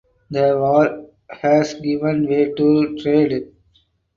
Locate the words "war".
0.57-1.11